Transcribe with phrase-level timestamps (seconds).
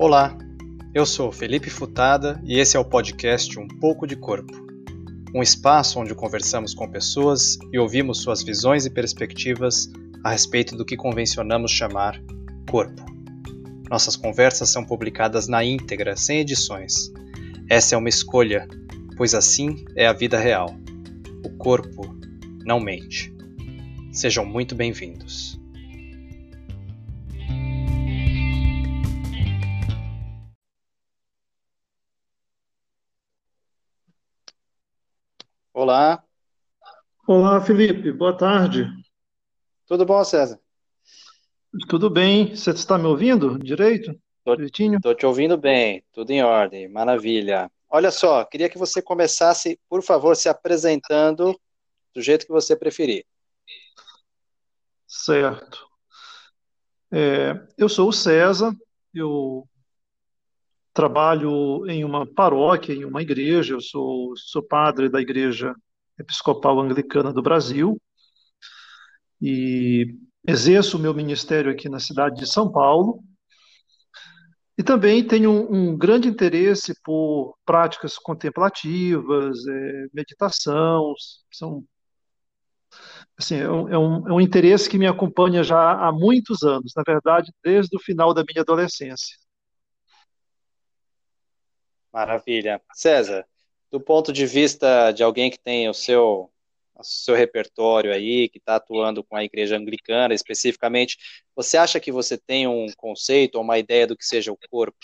[0.00, 0.38] Olá,
[0.94, 4.54] eu sou Felipe Futada e esse é o podcast Um Pouco de Corpo.
[5.34, 9.90] Um espaço onde conversamos com pessoas e ouvimos suas visões e perspectivas
[10.22, 12.22] a respeito do que convencionamos chamar
[12.70, 13.04] corpo.
[13.90, 17.12] Nossas conversas são publicadas na íntegra, sem edições.
[17.68, 18.68] Essa é uma escolha,
[19.16, 20.76] pois assim é a vida real.
[21.44, 22.16] O corpo
[22.64, 23.34] não mente.
[24.12, 25.57] Sejam muito bem-vindos.
[35.88, 36.22] Olá.
[37.26, 38.12] Olá, Felipe.
[38.12, 38.86] Boa tarde.
[39.86, 40.60] Tudo bom, César?
[41.88, 42.54] Tudo bem.
[42.54, 44.14] Você está me ouvindo direito?
[44.44, 46.04] Estou te ouvindo bem.
[46.12, 46.88] Tudo em ordem.
[46.88, 47.70] Maravilha.
[47.88, 51.58] Olha só, queria que você começasse, por favor, se apresentando
[52.14, 53.24] do jeito que você preferir.
[55.06, 55.88] Certo.
[57.10, 58.76] É, eu sou o César,
[59.14, 59.66] eu
[60.98, 65.72] trabalho em uma paróquia, em uma igreja, eu sou, sou padre da Igreja
[66.18, 68.02] Episcopal Anglicana do Brasil
[69.40, 73.22] e exerço o meu ministério aqui na cidade de São Paulo.
[74.76, 81.14] E também tenho um, grande interesse por práticas contemplativas, é, meditação,
[81.52, 81.84] são
[83.38, 86.92] assim, é um, é, um, é um interesse que me acompanha já há muitos anos,
[86.96, 89.36] na verdade, desde o final da minha adolescência.
[92.12, 92.80] Maravilha.
[92.92, 93.46] César,
[93.90, 96.50] do ponto de vista de alguém que tem o seu,
[96.94, 101.16] o seu repertório aí, que está atuando com a igreja anglicana especificamente,
[101.54, 104.98] você acha que você tem um conceito ou uma ideia do que seja o corpo?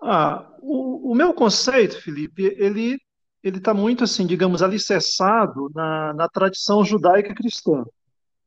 [0.00, 2.98] Ah, o, o meu conceito, Felipe, ele
[3.44, 7.84] ele está muito assim, digamos, alicerçado na, na tradição judaica cristã,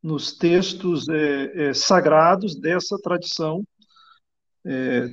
[0.01, 3.63] nos textos é, é, sagrados dessa tradição
[4.65, 5.07] é,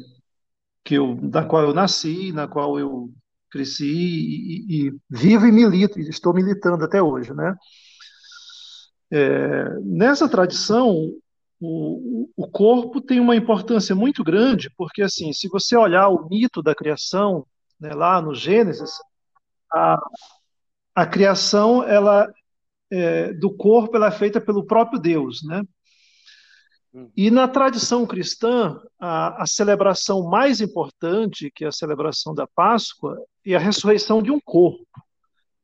[0.85, 3.11] que eu, da qual eu nasci, na qual eu
[3.51, 7.57] cresci e, e, vivo e milito, e estou militando até hoje, né?
[9.11, 11.11] É, nessa tradição,
[11.61, 16.63] o, o corpo tem uma importância muito grande, porque assim, se você olhar o mito
[16.63, 17.47] da criação,
[17.81, 18.91] né, lá no Gênesis,
[19.73, 19.97] a,
[20.95, 22.29] a criação ela
[22.91, 25.63] é, do corpo ela é feita pelo próprio Deus, né?
[26.95, 27.11] Hum.
[27.17, 33.21] E na tradição cristã, a, a, celebração mais importante, que é a celebração da Páscoa,
[33.45, 34.87] é a ressurreição de um corpo.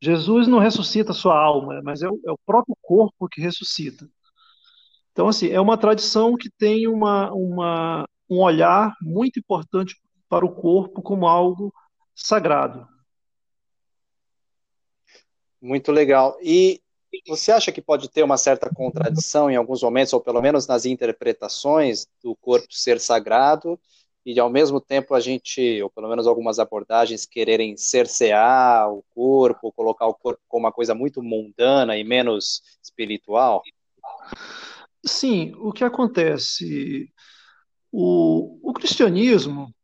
[0.03, 4.09] Jesus não ressuscita sua alma, mas é o, é o próprio corpo que ressuscita.
[5.13, 10.55] Então, assim, é uma tradição que tem uma, uma, um olhar muito importante para o
[10.55, 11.73] corpo como algo
[12.15, 12.89] sagrado.
[15.61, 16.37] Muito legal.
[16.43, 16.81] E
[17.27, 20.85] você acha que pode ter uma certa contradição em alguns momentos, ou pelo menos nas
[20.85, 23.79] interpretações do corpo ser sagrado,
[24.25, 29.73] e ao mesmo tempo a gente, ou pelo menos algumas abordagens, quererem cercear o corpo,
[29.73, 33.63] colocar o corpo como uma coisa muito mundana e menos espiritual?
[35.05, 37.11] Sim, o que acontece?
[37.91, 39.75] O, o cristianismo,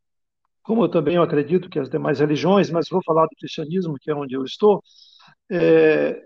[0.62, 4.14] como eu também acredito que as demais religiões, mas vou falar do cristianismo, que é
[4.14, 4.82] onde eu estou,
[5.50, 6.22] é,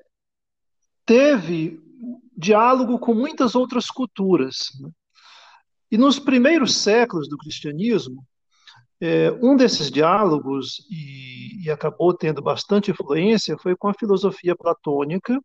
[1.11, 1.83] teve
[2.37, 4.69] diálogo com muitas outras culturas.
[4.81, 4.89] Né?
[5.91, 8.25] E nos primeiros séculos do cristianismo,
[9.01, 15.37] é, um desses diálogos, e, acabou tendo bastante influência, foi com a filosofia platônica.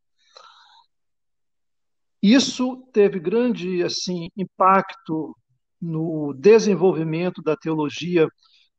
[2.21, 5.35] Isso teve grande assim impacto
[5.81, 8.27] no desenvolvimento da teologia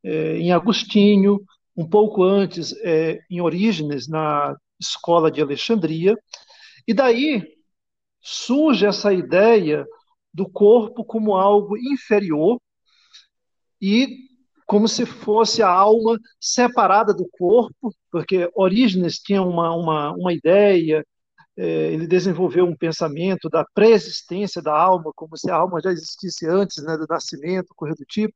[0.05, 1.41] é, em Agostinho,
[1.77, 6.15] um pouco antes é, em Orígenes, na escola de Alexandria,
[6.87, 7.57] e daí
[8.21, 9.87] surge essa ideia
[10.33, 12.61] do corpo como algo inferior
[13.81, 14.27] e
[14.67, 21.07] como se fosse a alma separada do corpo, porque Orígenes tinha uma, uma, uma ideia,
[21.57, 26.47] é, ele desenvolveu um pensamento da pré-existência da alma, como se a alma já existisse
[26.49, 28.35] antes né, do nascimento, coisa do tipo.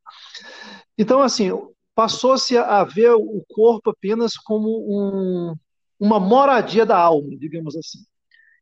[0.96, 1.50] Então, assim,
[1.94, 5.54] passou-se a ver o corpo apenas como um,
[5.98, 8.09] uma moradia da alma, digamos assim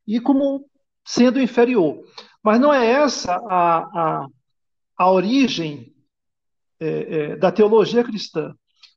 [0.08, 0.64] e como
[1.06, 2.02] sendo inferior.
[2.42, 4.26] Mas não é essa a, a,
[4.96, 5.94] a origem
[6.80, 8.54] é, é, da teologia cristã.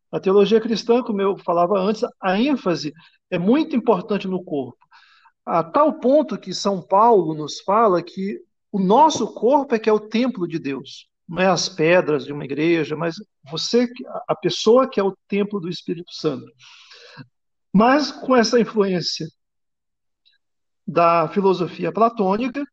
[0.10, 2.94] A teologia cristã, como eu falava antes, a ênfase
[3.30, 4.78] é muito importante no corpo.
[5.46, 8.40] A tal ponto que São Paulo nos fala que
[8.72, 11.08] o nosso corpo é que é o templo de Deus.
[11.28, 13.16] Não é as pedras de uma igreja, mas
[13.50, 13.88] você,
[14.28, 16.46] a pessoa que é o templo do Espírito Santo.
[17.74, 19.28] Mas com essa influência
[20.92, 22.64] da filosofia platônica,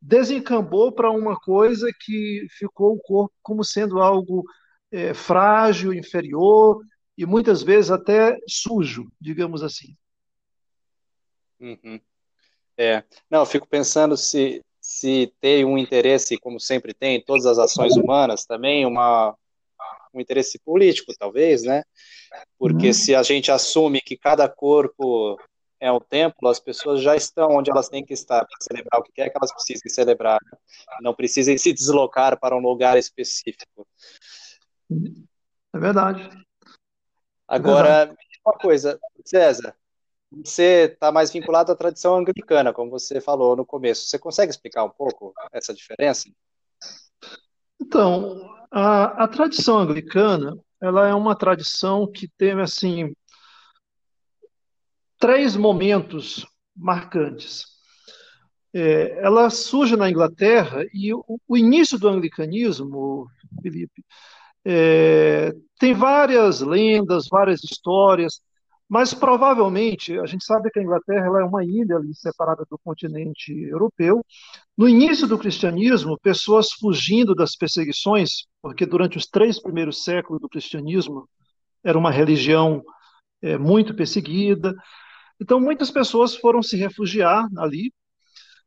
[0.00, 4.44] desencambou para uma coisa que ficou o corpo como sendo algo
[4.90, 6.82] é, frágil, inferior
[7.16, 9.96] e muitas vezes até sujo, digamos assim.
[11.60, 12.00] Uhum.
[12.76, 17.58] É, não, fico pensando se, se tem um interesse, como sempre tem, em todas as
[17.58, 19.34] ações humanas, também uma,
[20.12, 21.82] um interesse político, talvez, né?
[22.58, 22.92] Porque uhum.
[22.92, 25.38] se a gente assume que cada corpo
[25.80, 29.04] é um templo, as pessoas já estão onde elas têm que estar para celebrar o
[29.04, 30.38] que quer que elas precisem celebrar.
[31.00, 33.86] Não precisem se deslocar para um lugar específico.
[35.74, 36.28] É verdade.
[37.46, 38.18] Agora, é verdade.
[38.44, 39.76] uma coisa, César,
[40.30, 44.06] você está mais vinculado à tradição anglicana, como você falou no começo.
[44.06, 46.28] Você consegue explicar um pouco essa diferença?
[47.80, 53.14] Então, a, a tradição anglicana, ela é uma tradição que teve assim
[55.18, 57.64] três momentos marcantes.
[58.74, 63.26] É, ela surge na Inglaterra e o, o início do anglicanismo,
[63.62, 64.04] Felipe,
[64.64, 68.40] é, tem várias lendas, várias histórias,
[68.88, 73.52] mas provavelmente a gente sabe que a Inglaterra é uma ilha ali separada do continente
[73.52, 74.24] europeu.
[74.76, 80.48] No início do cristianismo, pessoas fugindo das perseguições, porque durante os três primeiros séculos do
[80.48, 81.28] cristianismo
[81.82, 82.82] era uma religião
[83.42, 84.74] é, muito perseguida,
[85.40, 87.92] então, muitas pessoas foram se refugiar ali.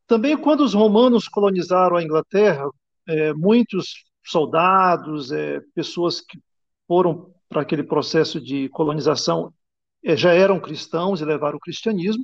[0.06, 2.69] Também, quando os romanos colonizaram a Inglaterra,
[3.07, 6.39] é, muitos soldados, é, pessoas que
[6.88, 9.54] foram para aquele processo de colonização
[10.04, 12.24] é, já eram cristãos e levaram o cristianismo.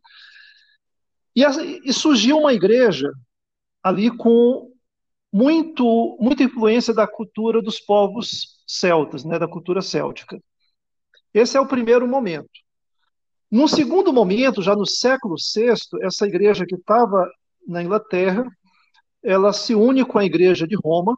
[1.35, 1.43] E,
[1.83, 3.11] e surgiu uma igreja
[3.83, 4.71] ali com
[5.31, 10.41] muito, muita influência da cultura dos povos celtas, né, da cultura céltica.
[11.33, 12.64] Esse é o primeiro momento.
[13.51, 17.29] Num segundo momento, já no século VI, essa igreja que estava
[17.67, 18.45] na Inglaterra,
[19.23, 21.17] ela se une com a igreja de Roma,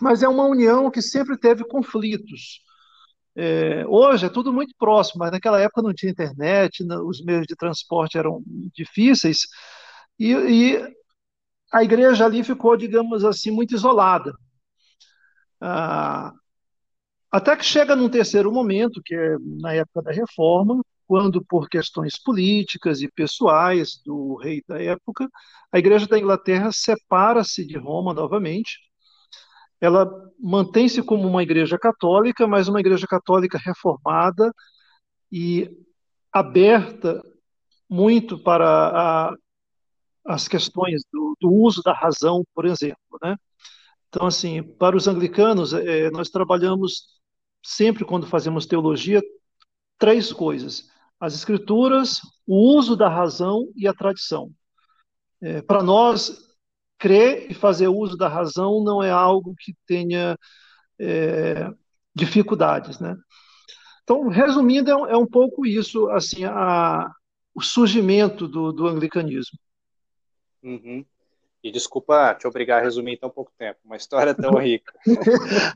[0.00, 2.62] mas é uma união que sempre teve conflitos.
[3.36, 7.54] É, hoje é tudo muito próximo, mas naquela época não tinha internet, os meios de
[7.54, 8.42] transporte eram
[8.74, 9.46] difíceis,
[10.18, 10.94] e, e
[11.72, 14.32] a igreja ali ficou, digamos assim, muito isolada.
[15.60, 16.32] Ah,
[17.30, 22.16] até que chega num terceiro momento, que é na época da reforma, quando, por questões
[22.16, 25.28] políticas e pessoais do rei da época,
[25.72, 28.78] a Igreja da Inglaterra separa-se de Roma novamente.
[29.80, 30.08] Ela
[30.38, 34.54] mantém-se como uma igreja católica, mas uma igreja católica reformada
[35.32, 35.68] e
[36.32, 37.20] aberta
[37.88, 39.34] muito para a,
[40.24, 43.18] as questões do, do, uso da razão, por exemplo.
[43.20, 43.36] Né?
[44.08, 47.18] Então, assim, para os anglicanos, é, nós trabalhamos
[47.64, 49.20] sempre quando fazemos teologia
[49.98, 50.89] três coisas:
[51.20, 54.50] as escrituras, o uso da razão e a tradição.
[55.42, 56.50] É, Para nós,
[56.98, 60.36] crer e fazer uso da razão não é algo que tenha
[60.98, 61.70] é,
[62.14, 63.16] dificuldades, né?
[64.02, 67.08] Então, resumindo, é um, é pouco isso, assim, a,
[67.54, 69.58] o surgimento do, do anglicanismo.
[70.62, 71.04] Uhum.
[71.62, 74.92] E desculpa te obrigar a resumir em tão pouco tempo, uma história tão rica.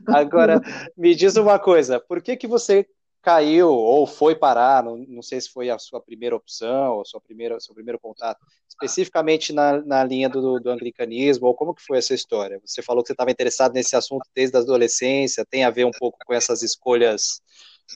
[0.07, 0.59] Agora,
[0.97, 2.87] me diz uma coisa, por que que você
[3.25, 7.19] caiu ou foi parar, não, não sei se foi a sua primeira opção, ou sua
[7.19, 8.39] primeira, seu primeiro contato,
[8.69, 12.61] especificamente na, na linha do, do anglicanismo, ou como que foi essa história?
[12.63, 15.91] Você falou que você estava interessado nesse assunto desde a adolescência, tem a ver um
[15.91, 17.41] pouco com essas escolhas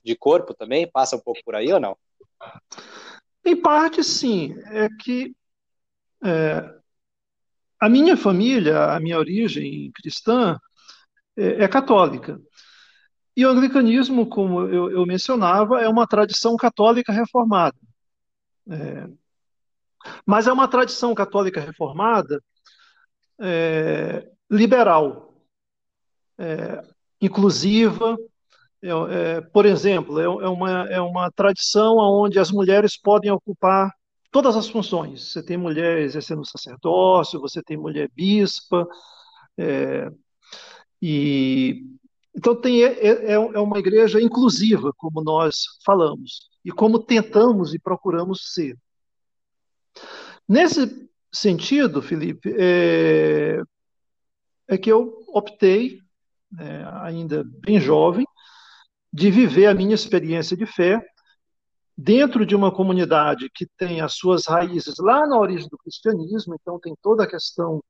[0.03, 0.89] de corpo também?
[0.89, 1.95] Passa um pouco por aí ou não?
[3.45, 4.55] Em parte, sim.
[4.71, 5.35] É que
[6.25, 6.73] é,
[7.79, 10.59] a minha família, a minha origem cristã,
[11.37, 12.41] é, é católica.
[13.39, 17.77] E o anglicanismo, como eu, eu mencionava, é uma tradição católica reformada.
[18.69, 19.07] É,
[20.25, 22.43] mas é uma tradição católica reformada
[23.39, 25.33] é, liberal,
[26.37, 26.83] é,
[27.21, 28.17] inclusiva.
[28.81, 33.89] É, é, por exemplo, é, é, uma, é uma tradição onde as mulheres podem ocupar
[34.31, 35.31] todas as funções.
[35.31, 38.85] Você tem mulher exercendo sacerdócio, você tem mulher bispa,
[41.01, 41.98] e
[42.39, 47.79] então tem, é, é, é, uma igreja inclusiva, como nós falamos, e como tentamos e
[47.79, 48.77] procuramos ser.
[50.47, 53.61] Nesse sentido, Felipe, é,
[54.69, 55.99] é que eu optei,
[56.57, 58.25] é, ainda bem jovem,
[59.11, 61.05] de viver a minha experiência de fé
[61.97, 66.79] dentro de uma comunidade que tem as suas raízes lá na origem do cristianismo, então
[66.79, 67.83] tem toda a questão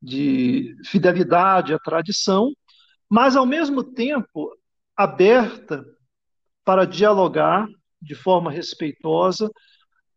[0.00, 2.52] de fidelidade à tradição,
[3.08, 4.56] mas ao mesmo tempo
[4.96, 5.84] aberta
[6.64, 7.66] para dialogar
[8.00, 9.50] de forma respeitosa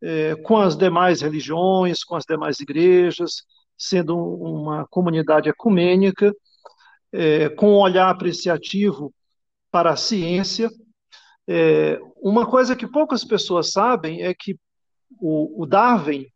[0.02, 3.44] é, com as demais religiões, com as demais igrejas,
[3.78, 6.34] sendo uma comunidade ecumênica,
[7.12, 9.14] é, com um olhar apreciativo
[9.70, 10.68] para a ciência.
[11.48, 14.56] É, uma coisa que poucas pessoas sabem é que
[15.20, 16.26] o, o Darwin,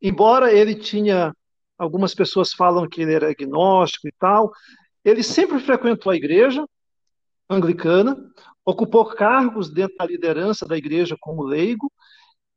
[0.00, 1.34] embora ele tinha,
[1.76, 4.52] algumas pessoas falam que ele era agnóstico e tal,
[5.04, 6.64] ele sempre frequentou a igreja
[7.48, 8.16] anglicana,
[8.64, 11.92] ocupou cargos dentro da liderança da igreja como leigo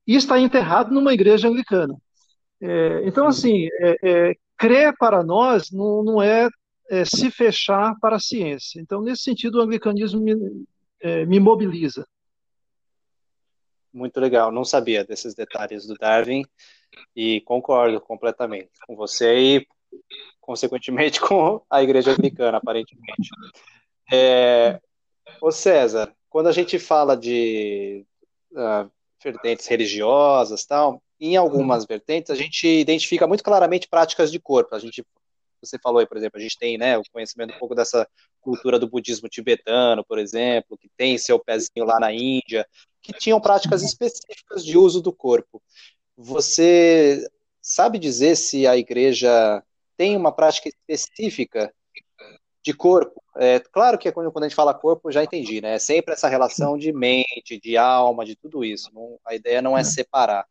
[0.06, 1.96] e está enterrado numa igreja anglicana.
[2.62, 6.48] É, então, assim, é, é, crer para nós não, não é,
[6.90, 8.80] é, se fechar para a ciência.
[8.80, 10.66] Então, nesse sentido, o anglicanismo me,
[11.02, 12.08] é, me mobiliza.
[13.94, 16.46] Muito legal, não sabia desses detalhes do Darwin
[17.16, 19.68] e concordo completamente com você e,
[20.42, 23.30] consequentemente, com a igreja anglicana, aparentemente.
[24.12, 24.80] É,
[25.42, 28.06] ô César, quando a gente fala de
[28.52, 28.90] uh,
[29.24, 31.88] vertentes religiosas tal, em algumas uhum.
[31.88, 34.76] vertentes a gente identifica muito claramente práticas de corpo.
[34.76, 35.04] A gente,
[35.62, 38.08] você falou aí, por exemplo, a gente tem, né, o conhecimento um pouco dessa
[38.40, 42.66] cultura do budismo tibetano, por exemplo, que tem seu pezinho lá na Índia,
[43.02, 45.62] que tinham práticas específicas de uso do corpo.
[46.16, 47.28] Você
[47.62, 49.64] sabe dizer se a igreja
[49.98, 51.74] tem uma prática específica
[52.64, 53.24] de corpo.
[53.38, 55.76] É, claro que quando, quando a gente fala corpo, já entendi, né?
[55.76, 58.90] É sempre essa relação de mente, de alma, de tudo isso.
[58.94, 59.84] Não, a ideia não é, é.
[59.84, 60.46] separar.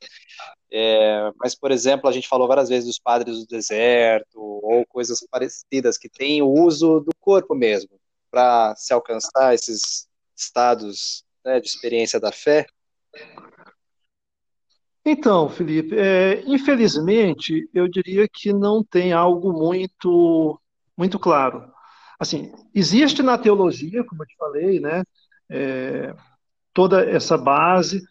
[0.72, 5.20] É, mas, por exemplo, a gente falou várias vezes dos padres do deserto, ou coisas
[5.30, 8.00] parecidas, que têm o uso do corpo mesmo,
[8.30, 12.66] para se alcançar esses estados né, de experiência da fé.
[15.08, 20.60] Então, Felipe, é, infelizmente, eu diria que não tem algo muito,
[20.96, 21.72] muito claro.
[22.18, 25.04] Assim, existe na teologia, como eu te falei, né,
[25.48, 26.12] é,
[26.74, 28.02] toda essa base.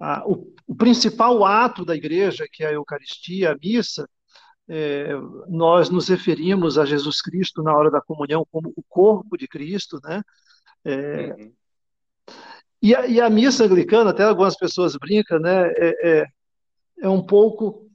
[0.00, 4.08] A, o, o, principal ato da igreja, que é a Eucaristia, a missa,
[4.68, 5.12] é,
[5.48, 10.00] nós nos referimos a Jesus Cristo na hora da comunhão como o corpo de Cristo,
[10.02, 10.20] né?
[10.84, 11.52] É, uhum.
[12.82, 15.68] E, a, e, a, missa anglicana, até algumas pessoas brincam, né?
[15.76, 16.26] É, é,
[17.02, 17.88] é um pouco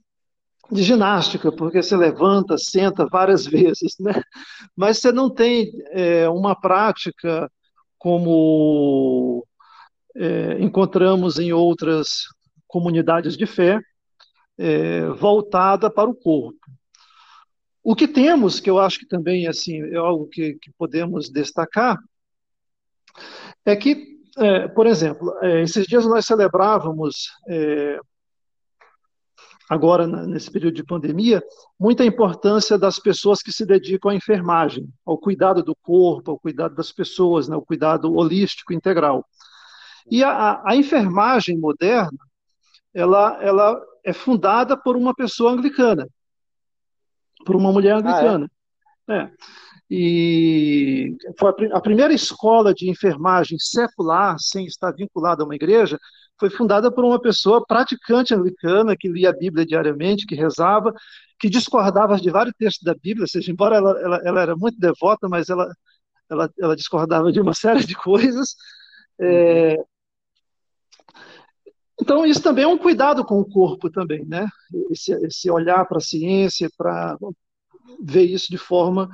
[0.70, 4.22] de ginástica, porque você levanta, senta várias vezes, né?
[4.76, 7.50] Mas você não tem é, uma prática
[7.98, 9.46] como
[10.16, 12.24] é, encontramos em outras
[12.66, 13.80] comunidades de fé,
[14.58, 16.58] é, voltada para o corpo.
[17.82, 21.96] O que temos, que eu acho que também assim é algo que, que podemos destacar,
[23.64, 27.98] é que, é, por exemplo, é, esses dias nós celebrávamos é,
[29.68, 31.42] agora nesse período de pandemia,
[31.78, 36.74] muita importância das pessoas que se dedicam à enfermagem, ao cuidado do corpo, ao cuidado
[36.74, 39.24] das pessoas, né, ao cuidado holístico integral.
[40.10, 42.18] E a, a enfermagem moderna,
[42.94, 46.08] ela, ela é fundada por uma pessoa anglicana,
[47.44, 48.50] por uma mulher anglicana.
[49.06, 49.30] Ah, é?
[49.90, 55.98] E foi a primeira escola de enfermagem secular, sem estar vinculada a uma igreja,
[56.38, 60.92] foi fundada por uma pessoa praticante anglicana, que lia a Bíblia diariamente, que rezava,
[61.40, 64.78] que discordava de vários textos da Bíblia, ou seja, embora ela, ela, ela era muito
[64.78, 65.72] devota, mas ela,
[66.30, 68.54] ela, ela, discordava de uma série de coisas.
[69.20, 69.76] É...
[72.00, 74.46] Então, isso também é um cuidado com o corpo também, né?
[74.90, 77.16] Esse, esse olhar para a ciência, para
[78.00, 79.08] ver isso de forma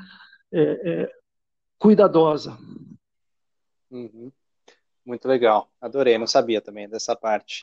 [0.54, 1.12] é, é,
[1.78, 2.56] cuidadosa.
[3.90, 4.30] Uhum.
[5.04, 7.60] Muito legal, adorei, não sabia também dessa parte.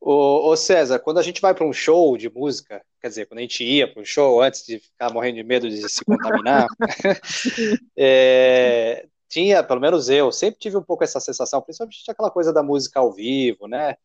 [0.00, 3.38] Ô, ô César, quando a gente vai para um show de música, quer dizer, quando
[3.38, 6.66] a gente ia para um show antes de ficar morrendo de medo de se contaminar,
[7.96, 12.62] é, tinha, pelo menos eu, sempre tive um pouco essa sensação, principalmente aquela coisa da
[12.62, 13.96] música ao vivo, né?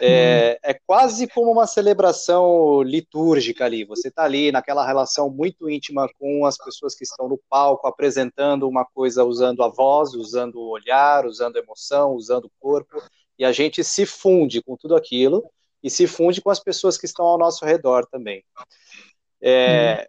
[0.00, 3.84] É, é, quase como uma celebração litúrgica ali.
[3.84, 8.68] Você está ali naquela relação muito íntima com as pessoas que estão no palco, apresentando
[8.68, 13.02] uma coisa usando a voz, usando o olhar, usando a emoção, usando o corpo,
[13.38, 15.50] e a gente se funde com tudo aquilo
[15.82, 18.44] e se funde com as pessoas que estão ao nosso redor também.
[19.40, 20.06] É, uhum.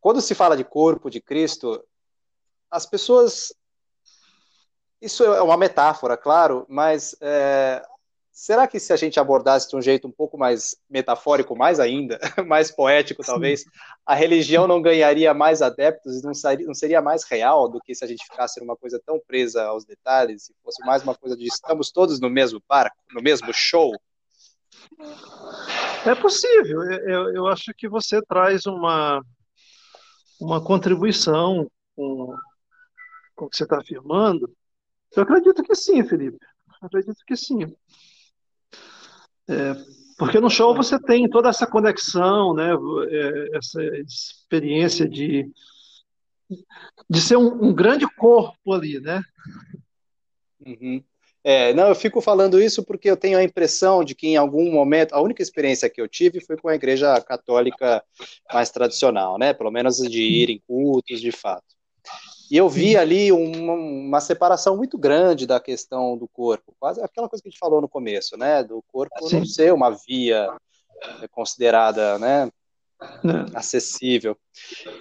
[0.00, 1.82] Quando se fala de corpo de Cristo,
[2.70, 3.54] as pessoas.
[5.00, 7.84] Isso é uma metáfora, claro, mas é,
[8.32, 12.18] Será que se a gente abordasse de um jeito um pouco mais metafórico, mais ainda,
[12.48, 13.62] mais poético talvez,
[14.06, 17.94] a religião não ganharia mais adeptos e não seria, não seria mais real do que
[17.94, 21.36] se a gente ficasse numa coisa tão presa aos detalhes, se fosse mais uma coisa
[21.36, 23.92] de estamos todos no mesmo barco, no mesmo show?
[26.06, 26.82] É possível.
[26.90, 29.22] Eu, eu acho que você traz uma,
[30.40, 32.34] uma contribuição com,
[33.36, 34.50] com o que você está afirmando.
[35.14, 36.38] Eu acredito que sim, Felipe.
[36.80, 37.76] Eu acredito que sim.
[39.48, 39.74] É,
[40.18, 42.70] Porque no show você tem toda essa conexão, né?
[43.10, 45.50] É, essa experiência de,
[47.08, 49.22] de ser um, um grande corpo ali, né?
[50.64, 51.02] Uhum.
[51.44, 54.70] É, não, eu fico falando isso porque eu tenho a impressão de que em algum
[54.70, 58.02] momento, a única experiência que eu tive foi com a igreja católica
[58.52, 59.52] mais tradicional, né?
[59.52, 61.74] Pelo menos de ir em cultos, de fato.
[62.52, 67.26] E eu vi ali uma, uma, separação muito grande da questão do corpo, quase aquela
[67.26, 68.62] coisa que a gente falou no começo, né?
[68.62, 69.38] Do corpo Sim.
[69.38, 70.54] não ser uma via
[71.30, 72.50] considerada, né?
[73.24, 73.46] Não.
[73.54, 74.36] acessível.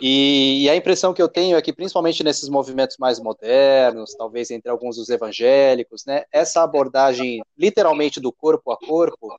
[0.02, 4.50] E, e, a impressão que eu tenho é que, principalmente nesses movimentos mais modernos, talvez
[4.50, 9.38] entre alguns dos evangélicos, né, essa abordagem literalmente do corpo a corpo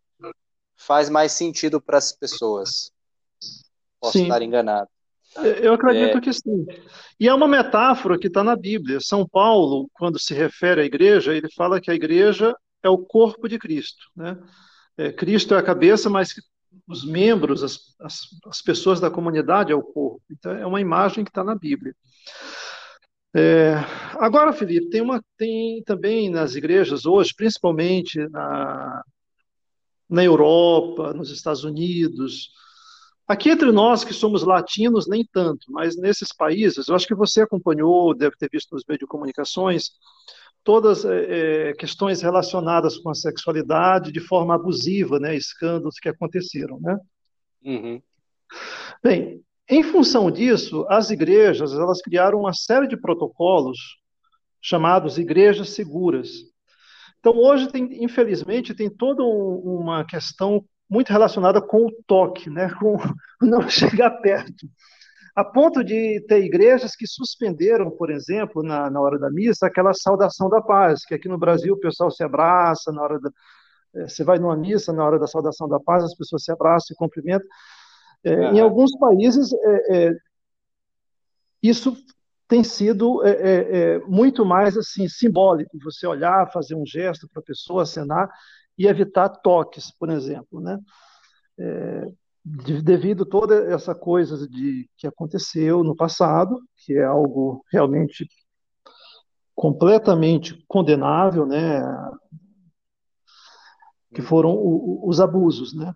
[0.77, 2.93] faz mais sentido para as pessoas.
[3.99, 4.25] Posso sim.
[4.25, 4.91] estar enganado.
[5.37, 6.21] Eu acredito é...
[6.21, 6.67] que sim.
[7.19, 9.01] E é uma metáfora que está na Bíblia.
[9.01, 13.49] São Paulo, quando se refere à igreja, ele fala que a igreja é o corpo
[13.49, 14.05] de Cristo.
[14.15, 14.37] Né?
[14.97, 16.35] É, Cristo é a cabeça, mas
[16.87, 20.23] os membros, as, as, as, pessoas da comunidade é o corpo.
[20.31, 21.95] Então, é uma imagem que está na Bíblia.
[23.35, 23.77] É,
[24.19, 29.03] agora, Felipe, tem, uma, tem também nas igrejas hoje, principalmente na,
[30.09, 32.51] na Europa, nos Estados Unidos,
[33.27, 37.43] aqui entre nós que somos latinos, nem tanto, mas nesses países, eu acho que você
[37.43, 39.91] acompanhou, deve ter visto nos meios de comunicações,
[40.65, 46.99] todas é, questões relacionadas com a sexualidade de forma abusiva, né, escândalos que aconteceram, né?
[47.65, 48.03] Uhum.
[49.03, 53.79] Bem, em função disso, as igrejas elas criaram uma série de protocolos
[54.61, 56.31] chamados igrejas seguras.
[57.19, 62.69] Então hoje tem, infelizmente, tem toda um, uma questão muito relacionada com o toque, né,
[62.79, 62.99] com
[63.41, 64.67] não chegar perto
[65.35, 69.95] a ponto de ter igrejas que suspenderam, por exemplo, na, na hora da missa, aquela
[69.95, 73.31] saudação da paz, que aqui no Brasil o pessoal se abraça na hora da.
[73.95, 76.89] É, você vai numa missa, na hora da saudação da paz, as pessoas se abraçam,
[76.89, 77.47] se cumprimentam.
[78.25, 80.17] É, Em alguns países, é, é,
[81.63, 81.97] isso
[82.47, 87.45] tem sido é, é, muito mais assim simbólico, você olhar, fazer um gesto para a
[87.45, 88.31] pessoa, acenar
[88.79, 90.61] e evitar toques, por exemplo.
[90.61, 90.79] Né?
[92.45, 98.27] devido toda essa coisa de que aconteceu no passado, que é algo realmente
[99.55, 101.81] completamente condenável, né?
[104.13, 104.27] Que uhum.
[104.27, 105.95] foram o, os abusos, né?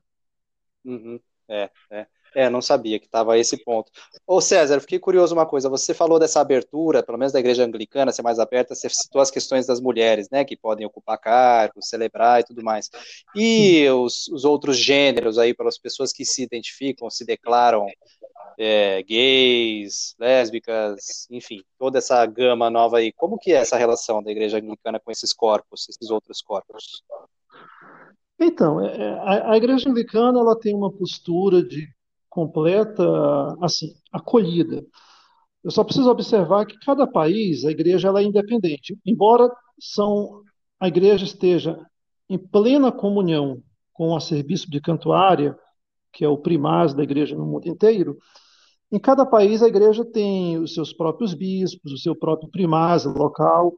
[0.85, 1.19] Uhum.
[1.49, 2.07] É, é.
[2.37, 3.91] É, não sabia que estava a esse ponto.
[4.27, 5.71] Ô César, fiquei curioso uma coisa.
[5.71, 9.31] Você falou dessa abertura, pelo menos da igreja anglicana, ser mais aberta, você citou as
[9.31, 12.91] questões das mulheres, né, que podem ocupar cargos, celebrar e tudo mais.
[13.35, 17.87] E os, os outros gêneros aí, para as pessoas que se identificam, se declaram
[18.59, 23.13] é, gays, lésbicas, enfim, toda essa gama nova aí.
[23.13, 27.03] Como que é essa relação da igreja anglicana com esses corpos, esses outros corpos?
[28.39, 31.96] Então, é, é, a, a igreja anglicana ela tem uma postura de
[32.37, 33.03] completa,
[33.63, 34.85] assim, acolhida.
[35.65, 38.95] Eu só preciso observar que cada país, a igreja ela é independente.
[39.07, 40.43] Embora são,
[40.79, 41.81] a igreja esteja
[42.29, 45.59] em plena comunhão com o serviço de cantuária,
[46.13, 48.19] que é o primaz da igreja no mundo inteiro,
[48.93, 53.73] em cada país a igreja tem os seus próprios bispos, o seu próprio primaz local,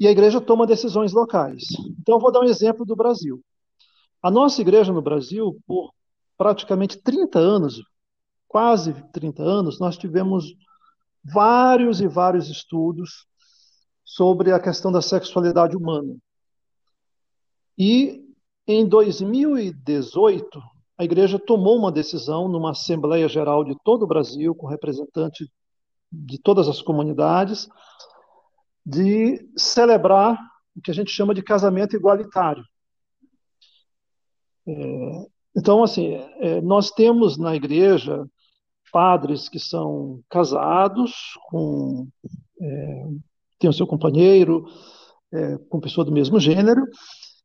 [0.00, 1.64] e a igreja toma decisões locais.
[2.00, 3.42] Então, vou dar um exemplo do Brasil.
[4.22, 5.92] A nossa igreja no Brasil, por
[6.36, 7.82] praticamente 30 anos,
[8.48, 10.54] quase 30 anos, nós tivemos
[11.24, 13.26] vários e vários estudos
[14.04, 16.16] sobre a questão da sexualidade humana.
[17.76, 18.24] E
[18.66, 20.62] em 2018,
[20.98, 25.48] a igreja tomou uma decisão numa Assembleia Geral de todo o Brasil, com representantes
[26.10, 27.68] de todas as comunidades,
[28.84, 30.38] de celebrar
[30.74, 32.64] o que a gente chama de casamento igualitário.
[34.66, 38.26] É, então, assim, é, nós temos na igreja
[38.92, 41.12] padres que são casados
[41.50, 42.08] com
[42.60, 43.06] é,
[43.58, 44.66] tem o seu companheiro,
[45.32, 46.82] é, com pessoa do mesmo gênero,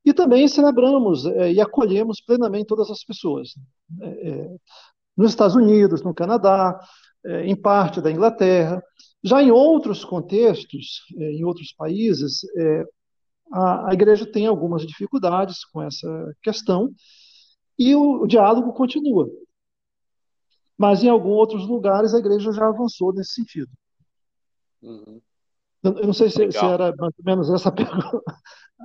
[0.03, 3.49] e também celebramos é, e acolhemos plenamente todas as pessoas.
[4.01, 4.55] É, é,
[5.15, 6.79] nos Estados Unidos, no Canadá,
[7.43, 8.81] em parte da Inglaterra.
[9.23, 12.39] Já em outros contextos, em outros países,
[13.51, 16.89] a, a igreja tem algumas dificuldades com essa questão,
[17.81, 19.27] e o, o diálogo continua.
[20.77, 23.71] Mas em alguns outros lugares a igreja já avançou nesse sentido.
[24.83, 25.19] Uhum.
[25.83, 28.21] Eu, não sei se, se, era mais ou menos essa pergunta.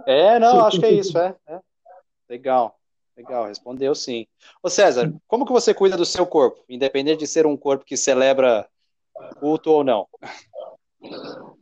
[0.06, 1.61] É, não, acho que é isso, é, é.
[2.28, 2.78] Legal,
[3.14, 4.26] legal, respondeu sim.
[4.62, 7.98] Ô César, como que você cuida do seu corpo, independente de ser um corpo que
[7.98, 8.66] celebra
[9.38, 10.09] culto ou não?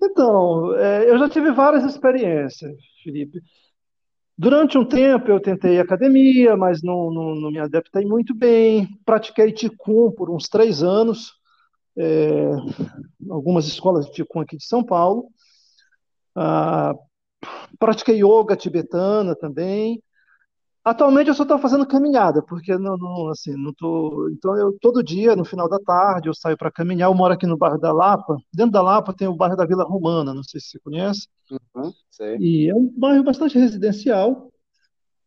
[0.01, 3.41] Então, é, eu já tive várias experiências, Felipe.
[4.37, 8.89] Durante um tempo eu tentei academia, mas não, não, não me adaptei muito bem.
[9.05, 11.33] Pratiquei Ticum por uns três anos,
[11.97, 12.51] é,
[13.31, 15.29] algumas escolas de Ticum aqui de São Paulo.
[16.35, 16.95] Ah,
[17.79, 20.03] pratiquei yoga tibetana também.
[20.85, 24.29] Atualmente eu só estou fazendo caminhada, porque não, não, assim, não tô.
[24.31, 27.09] Então eu todo dia, no final da tarde, eu saio para caminhar.
[27.09, 28.37] Eu moro aqui no bairro da Lapa.
[28.53, 31.27] Dentro da Lapa tem o bairro da Vila Romana, não sei se você conhece.
[31.51, 31.91] Uhum,
[32.39, 34.53] e é um bairro bastante residencial,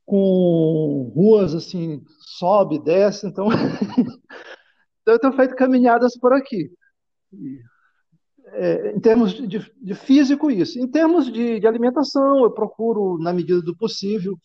[0.06, 3.26] com ruas assim, sobe, desce.
[3.26, 3.48] Então,
[5.02, 6.70] então eu tenho feito caminhadas por aqui.
[8.54, 10.80] É, em termos de, de, físico, isso.
[10.80, 14.38] Em termos de, de alimentação, eu procuro, na medida do possível,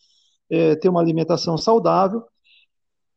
[0.53, 2.23] é, ter uma alimentação saudável.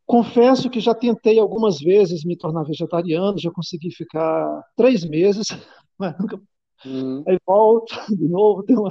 [0.06, 5.48] Confesso que já tentei algumas vezes me tornar vegetariano, já consegui ficar três meses,
[5.98, 6.40] mas nunca.
[6.86, 7.22] Hum.
[7.28, 8.88] Aí volto de novo, tem um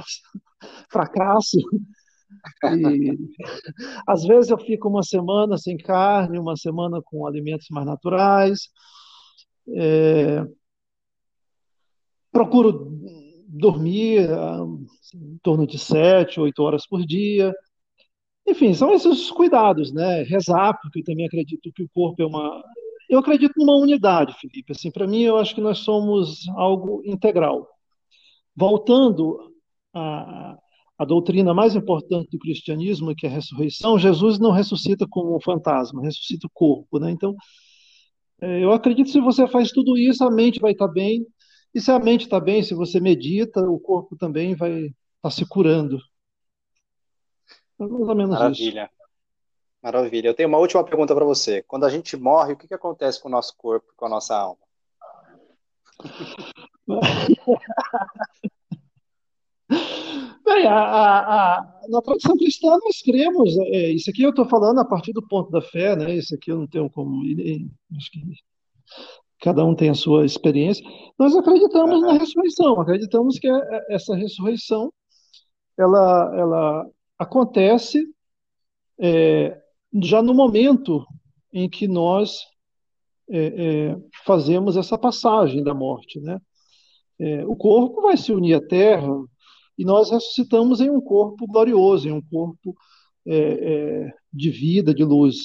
[0.90, 1.58] fracasso.
[1.58, 3.18] E,
[4.06, 8.68] às vezes eu fico uma semana sem carne, uma semana com alimentos mais naturais.
[9.74, 10.44] É,
[12.30, 12.92] procuro
[13.48, 14.64] dormir ah,
[15.14, 17.52] em torno de sete, oito horas por dia.
[18.46, 20.22] Enfim, são esses cuidados, né?
[20.22, 22.62] Rezar, porque eu também acredito que o corpo é uma.
[23.10, 24.72] Eu acredito numa unidade, Felipe.
[24.72, 27.68] Assim, para mim, eu acho que nós somos algo integral.
[28.54, 29.52] Voltando
[29.92, 30.56] à,
[30.98, 35.40] à doutrina mais importante do cristianismo, que é a ressurreição, Jesus não ressuscita como um
[35.40, 37.10] fantasma, ressuscita o corpo, né?
[37.10, 37.34] Então,
[38.40, 41.26] é, eu acredito que se você faz tudo isso, a mente vai estar bem.
[41.74, 45.30] E se a mente está bem, se você medita, o corpo também vai estar tá
[45.30, 45.98] se curando.
[47.78, 48.84] Mais ou menos Maravilha.
[48.84, 48.96] Isso.
[49.82, 50.28] Maravilha.
[50.28, 51.62] Eu tenho uma última pergunta para você.
[51.62, 54.36] Quando a gente morre, o que, que acontece com o nosso corpo, com a nossa
[54.36, 54.58] alma?
[60.44, 64.78] Bem, a, a, a, na tradição cristã nós cremos, é, isso aqui eu estou falando
[64.78, 66.14] a partir do ponto da fé, né?
[66.14, 67.22] Isso aqui eu não tenho como.
[67.96, 68.20] Acho que
[69.40, 70.84] cada um tem a sua experiência.
[71.18, 72.06] Nós acreditamos uhum.
[72.06, 74.92] na ressurreição, acreditamos que é, é, essa ressurreição
[75.78, 78.04] ela, ela acontece
[78.98, 79.60] é,
[80.02, 81.06] já no momento
[81.52, 82.40] em que nós
[83.28, 83.46] é,
[83.90, 86.20] é, fazemos essa passagem da morte.
[86.20, 86.40] Né?
[87.18, 89.12] É, o corpo vai se unir à terra
[89.78, 92.74] e nós ressuscitamos em um corpo glorioso, em um corpo
[93.26, 95.36] é, é, de vida, de luz.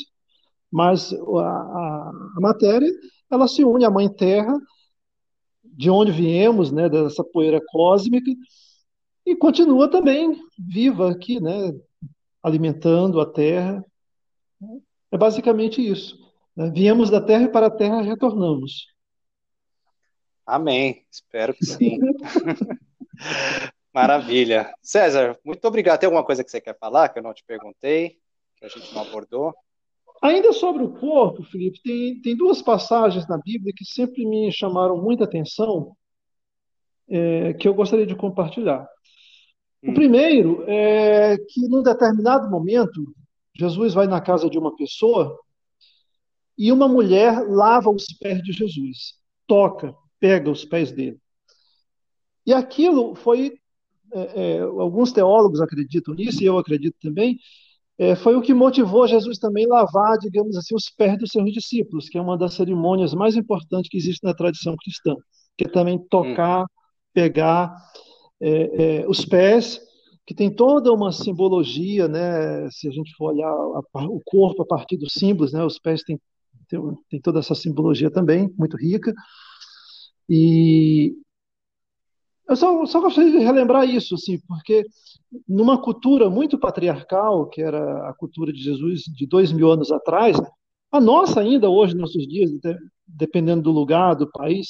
[0.71, 2.89] Mas a, a, a, matéria
[3.29, 4.57] ela se une à Mãe Terra,
[5.63, 8.29] de onde viemos, né, dessa poeira cósmica,
[9.25, 11.73] e continua também viva aqui, né,
[12.41, 13.83] alimentando a terra.
[15.11, 16.17] É basicamente isso.
[16.55, 16.71] Né?
[16.71, 18.87] Viemos da terra e para a terra retornamos.
[20.45, 21.05] Amém.
[21.09, 21.99] Espero que sim.
[23.93, 24.73] Maravilha.
[24.81, 25.99] César, muito obrigado.
[25.99, 28.17] Tem alguma coisa que você quer falar que eu não te perguntei,
[28.55, 29.53] que a gente não abordou?
[30.21, 35.01] Ainda sobre o corpo, Felipe, tem, tem duas passagens na Bíblia que sempre me chamaram
[35.01, 35.95] muita atenção,
[37.09, 38.87] é, que eu gostaria de compartilhar.
[39.83, 43.15] O primeiro é que, num determinado momento,
[43.57, 45.37] Jesus vai na casa de uma pessoa
[46.57, 49.15] e uma mulher lava os pés de Jesus,
[49.47, 51.19] toca, pega os pés dele.
[52.45, 53.53] E aquilo foi,
[54.13, 57.39] é, é, alguns teólogos acreditam nisso, e eu acredito também,
[57.97, 62.09] é, foi o que motivou Jesus também lavar, digamos assim, os pés dos seus discípulos,
[62.09, 65.15] que é uma das cerimônias mais importantes que existe na tradição cristã,
[65.57, 66.65] que é também tocar,
[67.13, 67.75] pegar
[68.41, 69.79] é, é, os pés,
[70.25, 72.69] que tem toda uma simbologia, né?
[72.71, 75.63] Se a gente for olhar a, o corpo a partir dos símbolos, né?
[75.63, 76.19] Os pés têm,
[76.67, 79.13] tem, tem toda essa simbologia também, muito rica.
[80.29, 81.13] E
[82.47, 84.83] eu só, só gostaria de relembrar isso, assim, porque
[85.47, 90.37] numa cultura muito patriarcal, que era a cultura de Jesus de dois mil anos atrás,
[90.91, 92.51] a nossa ainda hoje, nossos dias,
[93.07, 94.67] dependendo do lugar, do país,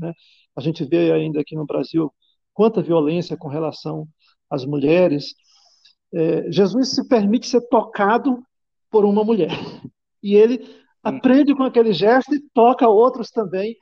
[0.00, 0.12] né,
[0.56, 2.12] a gente vê ainda aqui no Brasil
[2.52, 4.06] quanta violência com relação
[4.50, 5.34] às mulheres.
[6.14, 8.42] É, Jesus se permite ser tocado
[8.90, 9.50] por uma mulher.
[10.22, 10.64] E ele
[11.02, 13.76] aprende com aquele gesto e toca outros também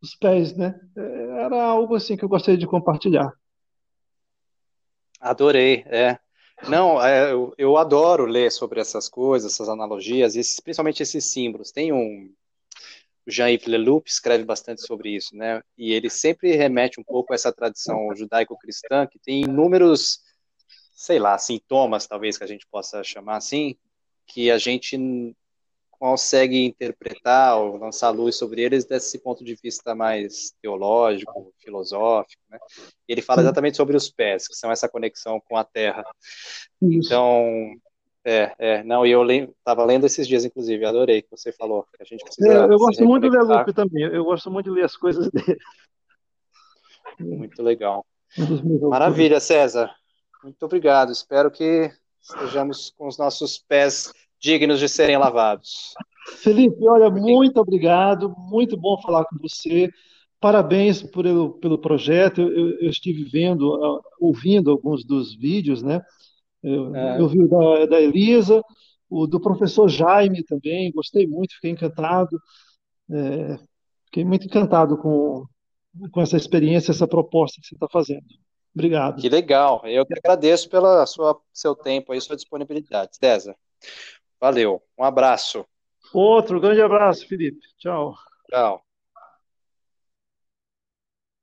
[0.00, 0.78] os pés, né?
[0.96, 3.30] É, era algo assim que eu gostaria de compartilhar.
[5.20, 6.18] Adorei, é.
[6.68, 11.72] Não, é, eu, eu, adoro ler sobre essas coisas, essas analogias, esses, principalmente esses símbolos.
[11.72, 12.32] Tem um,
[13.26, 15.62] o Jean-Yves Leloup escreve bastante sobre isso, né?
[15.76, 20.20] E ele sempre remete um pouco a essa tradição judaico-cristã que tem inúmeros,
[20.94, 23.76] sei lá, sintomas, talvez que a gente possa chamar assim,
[24.26, 24.96] que a gente
[25.90, 32.58] consegue interpretar ou lançar luz sobre eles desse ponto de vista mais teológico, filosófico, né?
[33.08, 36.04] Ele fala exatamente sobre os pés, que são essa conexão com a terra.
[36.82, 37.06] Isso.
[37.06, 37.74] Então,
[38.24, 42.02] é, é, não, e eu estava lendo esses dias, inclusive, adorei que você falou, que
[42.02, 42.52] a gente precisa.
[42.52, 45.30] É, eu gosto muito de ler Lupe também, eu gosto muito de ler as coisas
[45.30, 45.58] dele.
[47.20, 48.04] Muito legal.
[48.88, 49.94] Maravilha, César.
[50.42, 51.12] Muito obrigado.
[51.12, 55.94] Espero que estejamos com os nossos pés dignos de serem lavados.
[56.42, 59.90] Felipe, olha, muito obrigado, muito bom falar com você.
[60.40, 61.24] Parabéns por,
[61.60, 62.40] pelo projeto.
[62.40, 66.02] Eu, eu, estive vendo, ah, ouvindo alguns dos vídeos, né?
[66.64, 67.20] Eu, é.
[67.20, 68.62] eu vi o da, da, Elisa,
[69.10, 72.40] o do professor Jaime também, gostei muito, fiquei encantado.
[73.10, 73.58] É,
[74.06, 75.44] fiquei muito encantado com,
[76.10, 78.24] com essa experiência, essa proposta que você está fazendo.
[78.74, 79.20] Obrigado.
[79.20, 79.82] Que legal.
[79.84, 81.04] Eu que agradeço pelo
[81.52, 83.16] seu tempo e sua disponibilidade.
[83.16, 83.54] César.
[84.40, 84.82] Valeu.
[84.98, 85.64] Um abraço.
[86.12, 87.60] Outro grande abraço, Felipe.
[87.78, 88.14] Tchau.
[88.50, 88.84] Tchau.